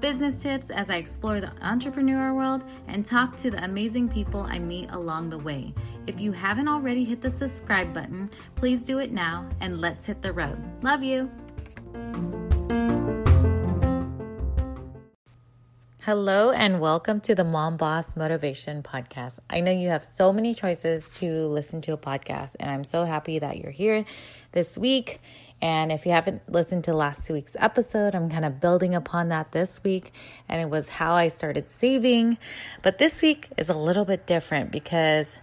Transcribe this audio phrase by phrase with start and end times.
[0.00, 4.58] business tips as I explore the entrepreneur world, and talk to the amazing people I
[4.58, 5.74] meet along the way.
[6.06, 10.22] If you haven't already hit the subscribe button, please do it now and let's hit
[10.22, 10.58] the road.
[10.82, 11.30] Love you.
[16.02, 19.38] Hello and welcome to the Mom Boss Motivation Podcast.
[19.50, 23.04] I know you have so many choices to listen to a podcast, and I'm so
[23.04, 24.06] happy that you're here
[24.52, 25.20] this week.
[25.62, 29.52] And if you haven't listened to last week's episode, I'm kind of building upon that
[29.52, 30.12] this week.
[30.48, 32.38] And it was how I started saving.
[32.82, 35.38] But this week is a little bit different because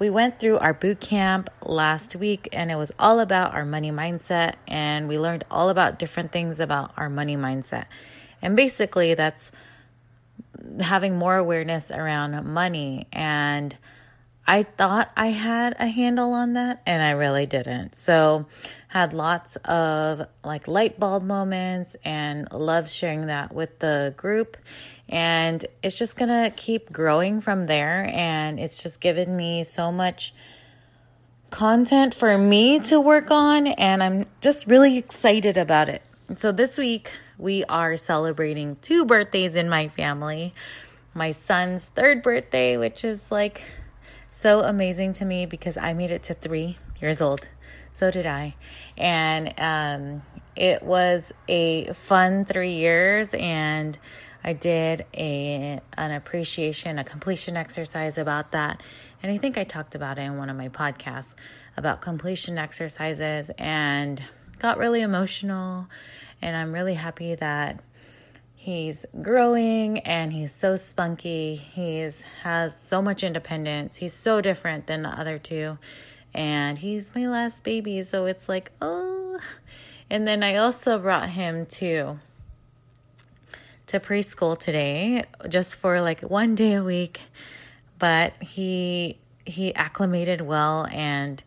[0.00, 3.92] we went through our boot camp last week and it was all about our money
[3.92, 4.54] mindset.
[4.66, 7.84] And we learned all about different things about our money mindset.
[8.42, 9.52] And basically, that's
[10.80, 13.76] having more awareness around money and
[14.50, 17.94] I thought I had a handle on that and I really didn't.
[17.94, 18.46] So
[18.88, 24.56] had lots of like light bulb moments and love sharing that with the group
[25.08, 29.92] and it's just going to keep growing from there and it's just given me so
[29.92, 30.34] much
[31.50, 36.02] content for me to work on and I'm just really excited about it.
[36.34, 40.52] So this week we are celebrating two birthdays in my family.
[41.14, 43.62] My son's third birthday, which is like
[44.40, 47.46] so amazing to me because I made it to three years old.
[47.92, 48.54] So did I.
[48.96, 50.22] And um,
[50.56, 53.98] it was a fun three years, and
[54.42, 58.82] I did a an appreciation, a completion exercise about that.
[59.22, 61.34] And I think I talked about it in one of my podcasts
[61.76, 64.22] about completion exercises and
[64.58, 65.86] got really emotional
[66.42, 67.80] and I'm really happy that
[68.60, 71.56] he's growing and he's so spunky.
[71.56, 73.96] He's has so much independence.
[73.96, 75.78] He's so different than the other two.
[76.34, 79.38] And he's my last baby, so it's like, oh.
[80.10, 82.18] And then I also brought him to
[83.86, 87.22] to preschool today just for like one day a week.
[87.98, 89.16] But he
[89.46, 91.42] he acclimated well and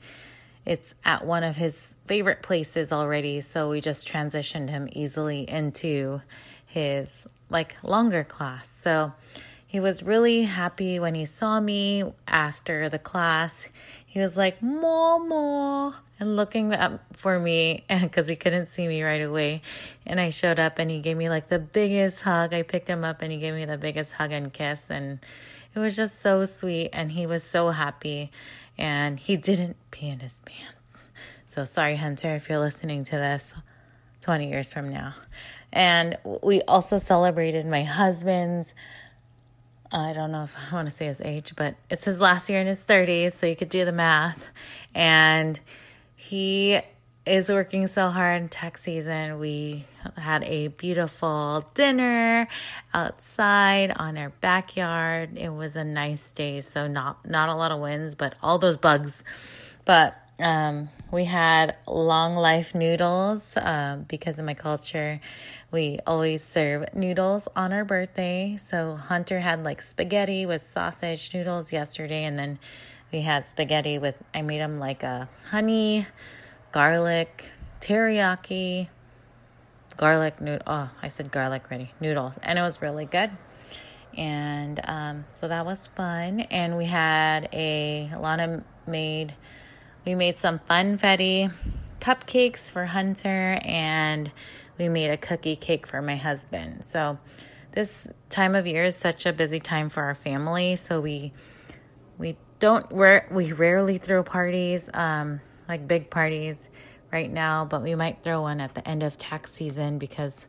[0.66, 6.22] it's at one of his favorite places already, so we just transitioned him easily into
[6.74, 8.68] his like longer class.
[8.68, 9.14] So
[9.68, 13.70] he was really happy when he saw me after the class.
[14.08, 19.22] He was like, Mama, and looking up for me because he couldn't see me right
[19.22, 19.62] away.
[20.04, 22.56] And I showed up and he gave me like the biggest hug.
[22.56, 24.90] I picked him up and he gave me the biggest hug and kiss.
[24.90, 25.20] And
[25.76, 26.90] it was just so sweet.
[26.92, 28.32] And he was so happy
[28.80, 31.06] and he didn't pee in his pants.
[31.46, 33.54] So sorry, Hunter, if you're listening to this
[34.22, 35.14] 20 years from now.
[35.74, 38.76] And we also celebrated my husband's,
[39.92, 42.62] I don't know if I want to say his age, but it's his last year
[42.62, 44.50] in his 30s, so you could do the math.
[44.94, 45.60] And
[46.16, 46.80] he
[47.26, 49.40] is working so hard in tax season.
[49.40, 49.86] We
[50.16, 52.48] had a beautiful dinner
[52.94, 55.38] outside on our backyard.
[55.38, 58.78] It was a nice day, so not not a lot of winds, but all those
[58.78, 59.24] bugs.
[59.86, 65.22] But um, we had long life noodles um, because of my culture.
[65.72, 68.58] We always serve noodles on our birthday.
[68.60, 72.60] So Hunter had like spaghetti with sausage noodles yesterday, and then
[73.12, 76.08] we had spaghetti with I made them like a honey
[76.72, 78.88] garlic, teriyaki,
[79.98, 80.64] garlic noodle.
[80.66, 83.30] Oh, I said garlic ready noodles, and it was really good.
[84.18, 86.42] And um, so that was fun.
[86.42, 89.34] And we had a Lana made.
[90.06, 91.54] We made some funfetti
[92.00, 94.32] cupcakes for Hunter, and
[94.78, 96.84] we made a cookie cake for my husband.
[96.86, 97.20] So
[97.72, 100.76] this time of year is such a busy time for our family.
[100.76, 101.34] So we
[102.18, 104.90] we don't we we rarely throw parties.
[104.94, 106.68] Um, like big parties
[107.12, 110.48] right now, but we might throw one at the end of tax season because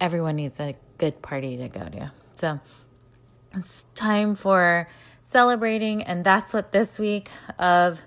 [0.00, 2.12] everyone needs a good party to go to.
[2.36, 2.60] So
[3.54, 4.88] it's time for
[5.24, 8.02] celebrating, and that's what this week of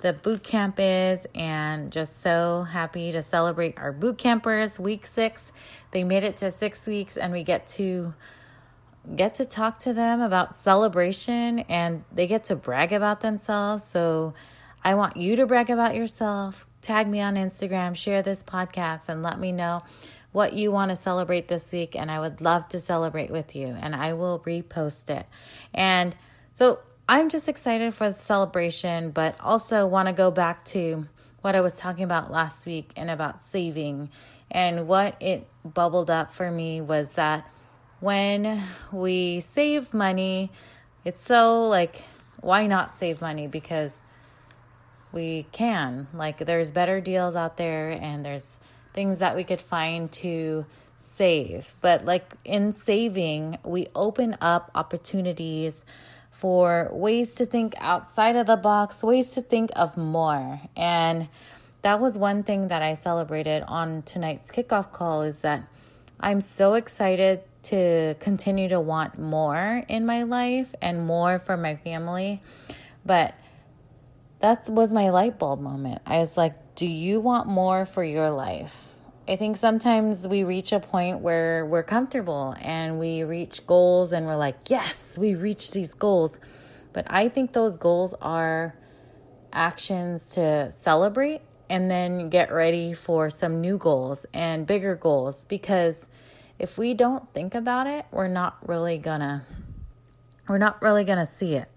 [0.00, 5.52] the boot camp is and just so happy to celebrate our boot campers week 6
[5.90, 8.14] they made it to 6 weeks and we get to
[9.16, 14.34] get to talk to them about celebration and they get to brag about themselves so
[14.84, 16.66] I want you to brag about yourself.
[16.82, 19.82] Tag me on Instagram, share this podcast, and let me know
[20.30, 23.76] what you want to celebrate this week, and I would love to celebrate with you,
[23.80, 25.26] and I will repost it.
[25.74, 26.14] And
[26.54, 26.80] so
[27.10, 31.08] I'm just excited for the celebration, but also want to go back to
[31.40, 34.10] what I was talking about last week and about saving.
[34.50, 37.50] And what it bubbled up for me was that
[38.00, 38.62] when
[38.92, 40.52] we save money,
[41.02, 42.02] it's so like,
[42.42, 43.46] why not save money?
[43.46, 44.02] Because
[45.10, 46.08] we can.
[46.12, 48.58] Like, there's better deals out there, and there's
[48.92, 50.66] things that we could find to
[51.00, 51.74] save.
[51.80, 55.82] But, like, in saving, we open up opportunities
[56.38, 60.60] for ways to think outside of the box, ways to think of more.
[60.76, 61.26] And
[61.82, 65.66] that was one thing that I celebrated on tonight's kickoff call is that
[66.20, 71.74] I'm so excited to continue to want more in my life and more for my
[71.74, 72.40] family.
[73.04, 73.34] But
[74.38, 76.02] that was my light bulb moment.
[76.06, 78.94] I was like, do you want more for your life?
[79.28, 84.24] I think sometimes we reach a point where we're comfortable and we reach goals and
[84.24, 86.38] we're like, yes, we reached these goals.
[86.94, 88.74] But I think those goals are
[89.52, 96.06] actions to celebrate and then get ready for some new goals and bigger goals because
[96.58, 99.44] if we don't think about it, we're not really gonna
[100.48, 101.68] we're not really gonna see it.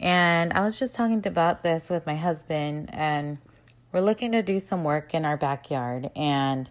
[0.00, 3.36] And I was just talking about this with my husband and
[3.92, 6.70] we're looking to do some work in our backyard and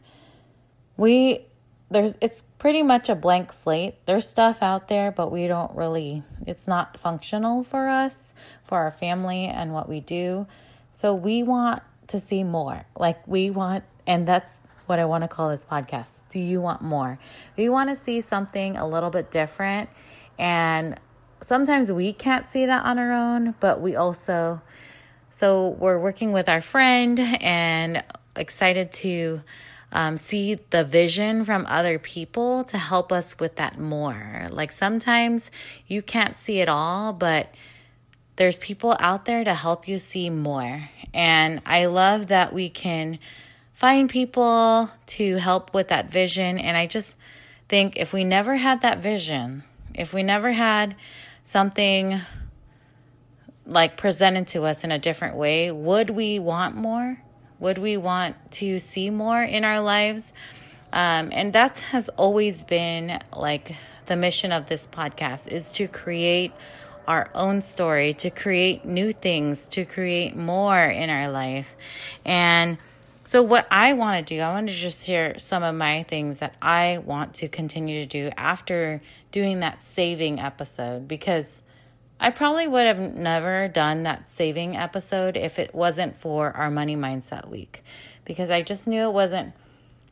[0.97, 1.45] we
[1.89, 3.95] there's it's pretty much a blank slate.
[4.05, 8.33] There's stuff out there, but we don't really it's not functional for us,
[8.63, 10.47] for our family and what we do.
[10.93, 12.85] So we want to see more.
[12.97, 16.21] Like we want and that's what I want to call this podcast.
[16.29, 17.17] Do you want more?
[17.57, 19.89] We want to see something a little bit different
[20.37, 20.99] and
[21.41, 24.61] sometimes we can't see that on our own, but we also
[25.29, 28.03] so we're working with our friend and
[28.35, 29.41] excited to
[29.91, 34.47] um, see the vision from other people to help us with that more.
[34.49, 35.51] Like sometimes
[35.87, 37.53] you can't see it all, but
[38.35, 40.89] there's people out there to help you see more.
[41.13, 43.19] And I love that we can
[43.73, 46.57] find people to help with that vision.
[46.57, 47.15] And I just
[47.69, 50.95] think if we never had that vision, if we never had
[51.45, 52.21] something
[53.65, 57.17] like presented to us in a different way, would we want more?
[57.59, 60.33] Would we want to see more in our lives?
[60.91, 63.75] Um, and that has always been like
[64.05, 66.53] the mission of this podcast is to create
[67.07, 71.75] our own story, to create new things, to create more in our life.
[72.23, 72.77] And
[73.23, 76.39] so, what I want to do, I want to just share some of my things
[76.39, 81.61] that I want to continue to do after doing that saving episode because
[82.19, 86.95] I probably would have never done that saving episode if it wasn't for our money
[86.95, 87.83] mindset week
[88.23, 89.53] because I just knew it wasn't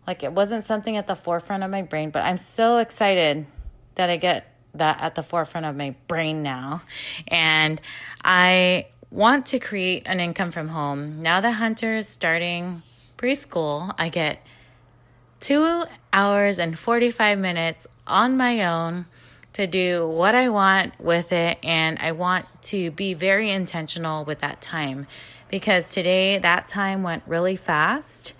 [0.05, 3.45] like it wasn't something at the forefront of my brain, but I'm so excited
[3.95, 6.81] that I get that at the forefront of my brain now.
[7.27, 7.79] And
[8.23, 11.21] I want to create an income from home.
[11.21, 12.81] Now that Hunter is starting
[13.17, 14.45] preschool, I get
[15.39, 19.05] two hours and 45 minutes on my own
[19.53, 21.57] to do what I want with it.
[21.63, 25.07] And I want to be very intentional with that time
[25.49, 28.33] because today that time went really fast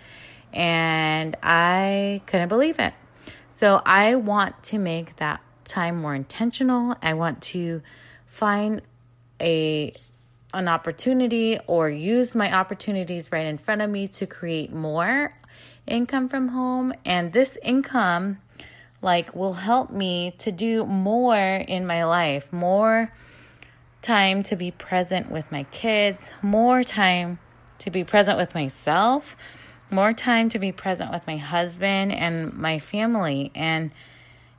[0.51, 2.93] and I couldn't believe it.
[3.51, 6.95] So I want to make that time more intentional.
[7.01, 7.81] I want to
[8.25, 8.81] find
[9.39, 9.93] a
[10.55, 15.35] an opportunity or use my opportunities right in front of me to create more
[15.87, 18.37] income from home and this income
[19.03, 23.11] like will help me to do more in my life, more
[24.01, 27.39] time to be present with my kids, more time
[27.79, 29.35] to be present with myself,
[29.89, 33.91] more time to be present with my husband and my family and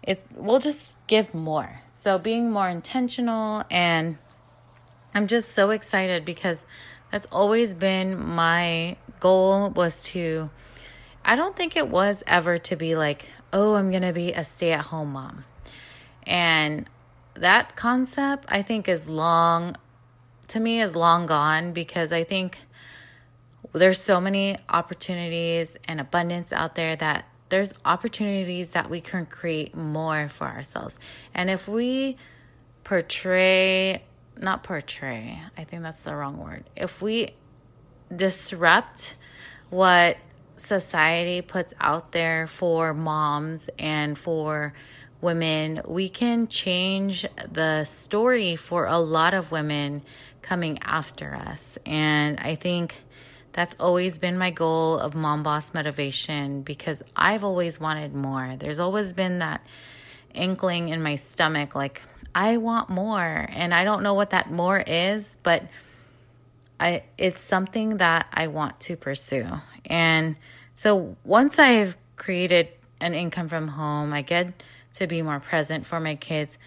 [0.02, 1.80] it will just give more.
[1.88, 4.18] So being more intentional and
[5.14, 6.66] I'm just so excited because
[7.10, 10.50] that's always been my goal was to
[11.24, 14.44] I don't think it was ever to be like oh, I'm going to be a
[14.44, 15.44] stay at home mom.
[16.26, 16.90] And
[17.34, 19.76] that concept, I think, is long,
[20.48, 22.58] to me, is long gone because I think
[23.72, 29.76] there's so many opportunities and abundance out there that there's opportunities that we can create
[29.76, 30.98] more for ourselves.
[31.32, 32.16] And if we
[32.82, 34.02] portray,
[34.36, 36.64] not portray, I think that's the wrong word.
[36.74, 37.30] If we
[38.14, 39.14] disrupt
[39.70, 40.16] what
[40.56, 44.72] society puts out there for moms and for
[45.20, 50.02] women, we can change the story for a lot of women
[50.42, 51.78] coming after us.
[51.86, 52.94] And I think
[53.52, 58.56] that's always been my goal of Mom Boss Motivation because I've always wanted more.
[58.58, 59.64] There's always been that
[60.34, 62.02] inkling in my stomach like
[62.34, 65.62] I want more and I don't know what that more is, but
[66.80, 69.46] I it's something that I want to pursue.
[69.86, 70.36] And
[70.74, 72.68] so once I've created
[73.00, 74.62] an income from home, I get
[74.94, 76.58] to be more present for my kids.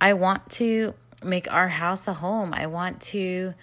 [0.00, 2.54] I want to make our house a home.
[2.54, 3.54] I want to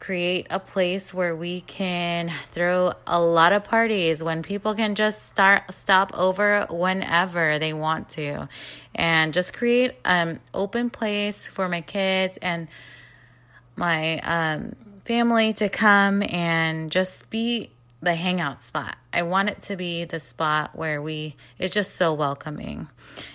[0.00, 5.24] create a place where we can throw a lot of parties when people can just
[5.24, 8.46] start stop over whenever they want to
[8.94, 12.68] and just create an open place for my kids and
[13.76, 17.70] my um, family to come and just be
[18.02, 18.96] the hangout spot.
[19.12, 22.88] I want it to be the spot where we it's just so welcoming.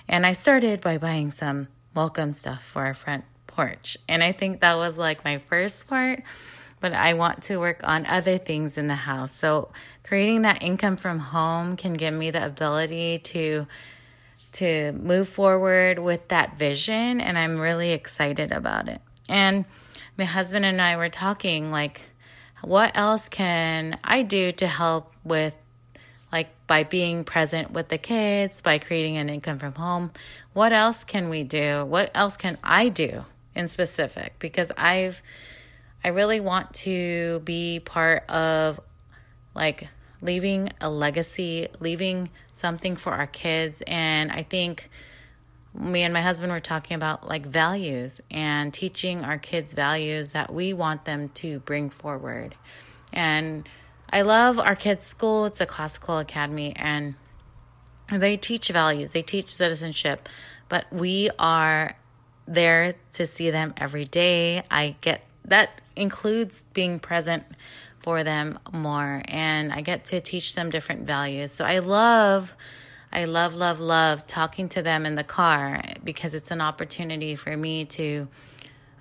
[0.07, 3.97] And I started by buying some welcome stuff for our front porch.
[4.07, 6.23] And I think that was like my first part
[6.79, 9.33] but I want to work on other things in the house.
[9.35, 9.69] So
[10.03, 13.67] creating that income from home can give me the ability to
[14.51, 19.01] to move forward with that vision and I'm really excited about it.
[19.27, 19.65] And
[20.19, 22.01] my husband and I were talking like
[22.61, 25.55] what else can I do to help with
[26.31, 30.11] like by being present with the kids, by creating an income from home?
[30.51, 31.85] What else can we do?
[31.85, 33.23] What else can I do
[33.55, 34.37] in specific?
[34.39, 35.23] Because I've
[36.03, 38.81] I really want to be part of
[39.55, 39.87] like
[40.21, 43.81] leaving a legacy, leaving something for our kids.
[43.87, 44.89] And I think
[45.73, 50.53] me and my husband were talking about like values and teaching our kids values that
[50.53, 52.55] we want them to bring forward.
[53.13, 53.67] And
[54.11, 57.15] I love our kids' school, it's a classical academy, and
[58.11, 60.27] they teach values, they teach citizenship,
[60.67, 61.95] but we are
[62.47, 64.63] there to see them every day.
[64.71, 67.43] I get that includes being present
[68.01, 71.51] for them more and I get to teach them different values.
[71.51, 72.55] So I love
[73.11, 77.57] I love love love talking to them in the car because it's an opportunity for
[77.57, 78.27] me to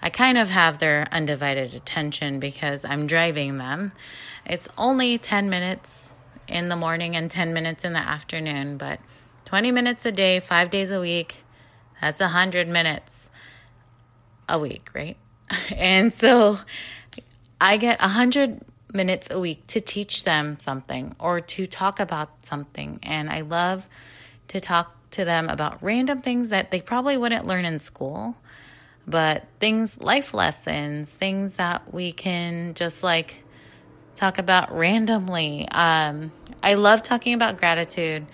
[0.01, 3.93] I kind of have their undivided attention because I'm driving them.
[4.47, 6.13] It's only 10 minutes
[6.47, 9.01] in the morning and 10 minutes in the afternoon, but
[9.45, 11.39] 20 minutes a day, 5 days a week,
[12.01, 13.29] that's 100 minutes
[14.49, 15.17] a week, right?
[15.77, 16.61] and so
[17.61, 18.61] I get 100
[18.93, 22.99] minutes a week to teach them something or to talk about something.
[23.03, 23.89] And I love
[24.49, 28.37] to talk to them about random things that they probably wouldn't learn in school,
[29.07, 33.43] but things, life lessons, things that we can just like
[34.15, 35.69] talk about randomly.
[35.71, 38.27] Um, I love talking about gratitude.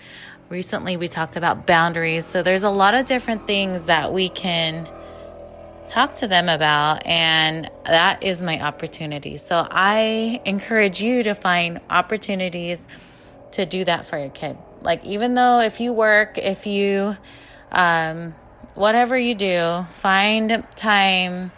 [0.49, 2.25] Recently, we talked about boundaries.
[2.25, 4.87] So there's a lot of different things that we can
[5.95, 7.05] talk to them about.
[7.07, 9.37] And that is my opportunity.
[9.37, 12.85] So I encourage you to find opportunities
[13.53, 14.57] to do that for your kid.
[14.81, 17.15] Like, even though if you work, if you,
[17.71, 18.35] um,
[18.73, 21.53] whatever you do, find time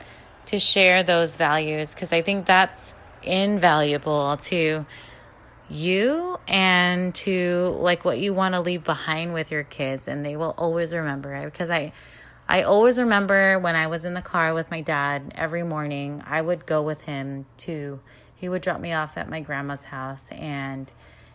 [0.45, 4.85] to share those values because I think that's invaluable to
[5.69, 10.37] you and to like what you want to leave behind with your kids and they
[10.37, 11.91] will always remember it because I
[12.49, 16.41] I always remember when I was in the car with my dad every morning, I
[16.41, 17.99] would go with him to,
[18.35, 20.91] he would drop me off at my grandma's house and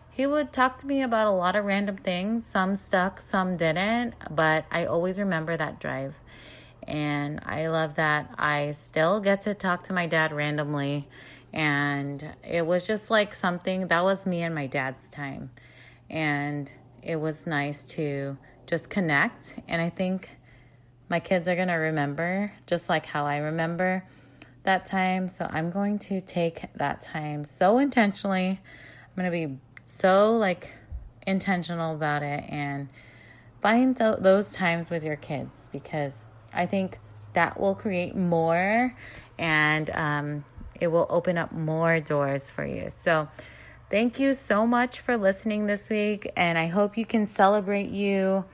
[0.09, 2.47] he would talk to me about a lot of random things.
[2.47, 6.19] Some stuck, some didn't, but I always remember that drive.
[6.87, 11.07] And I love that I still get to talk to my dad randomly.
[11.53, 15.51] And it was just like something that was me and my dad's time.
[16.09, 16.71] And
[17.03, 19.59] it was nice to just connect.
[19.67, 20.29] And I think
[21.13, 24.03] my kids are going to remember just like how I remember
[24.63, 25.29] that time.
[25.29, 28.59] So I'm going to take that time so intentionally.
[28.59, 30.73] I'm going to be so like
[31.27, 32.89] intentional about it and
[33.61, 36.97] find th- those times with your kids because I think
[37.33, 38.95] that will create more
[39.37, 40.43] and um,
[40.81, 42.89] it will open up more doors for you.
[42.89, 43.27] So,
[43.91, 48.45] thank you so much for listening this week, and I hope you can celebrate you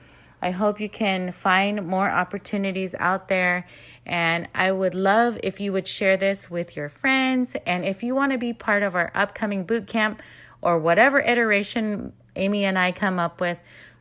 [0.42, 3.66] I hope you can find more opportunities out there.
[4.06, 7.56] And I would love if you would share this with your friends.
[7.66, 10.22] And if you want to be part of our upcoming boot camp
[10.62, 13.58] or whatever iteration Amy and I come up with,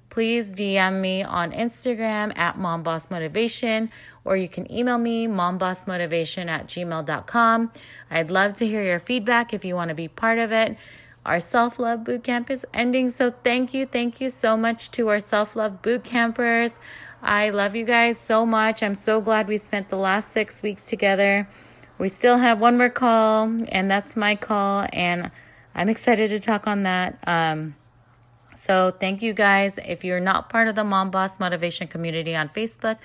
[0.09, 3.89] please DM me on Instagram at mombossmotivation
[4.25, 7.71] or you can email me mombossmotivation at gmail.com.
[8.11, 10.77] I'd love to hear your feedback if you want to be part of it.
[11.25, 13.09] Our self love boot camp is ending.
[13.09, 13.85] So thank you.
[13.85, 16.79] Thank you so much to our self love boot campers.
[17.21, 18.81] I love you guys so much.
[18.81, 21.47] I'm so glad we spent the last six weeks together.
[21.97, 25.29] we still have one more call, and that's my call, and
[25.75, 27.19] I'm excited to talk on that.
[27.27, 27.75] Um,
[28.55, 29.77] so, thank you guys.
[29.85, 32.97] If you're not part of the Mom Boss Motivation community on Facebook,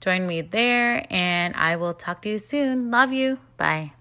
[0.00, 2.90] join me there, and I will talk to you soon.
[2.90, 3.38] Love you.
[3.58, 3.97] Bye.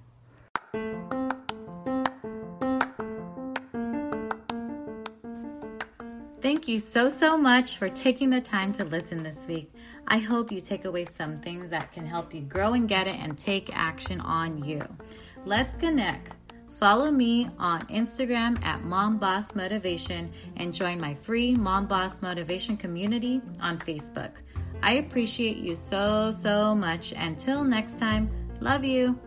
[6.39, 9.71] Thank you so, so much for taking the time to listen this week.
[10.07, 13.15] I hope you take away some things that can help you grow and get it
[13.15, 14.81] and take action on you.
[15.45, 16.33] Let's connect.
[16.73, 22.77] Follow me on Instagram at Mom Boss Motivation and join my free Mom Boss Motivation
[22.77, 24.31] community on Facebook.
[24.83, 27.13] I appreciate you so, so much.
[27.17, 28.29] Until next time,
[28.61, 29.19] love you.